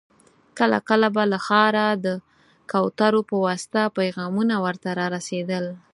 کله 0.57 0.77
کله 0.89 1.07
به 1.15 1.23
له 1.31 1.37
ښاره 1.45 1.87
د 2.05 2.07
کوترو 2.71 3.21
په 3.29 3.35
واسطه 3.45 3.81
پيغامونه 3.97 4.55
ور 4.63 4.75
ته 4.83 4.89
را 4.99 5.05
رسېدل. 5.15 5.65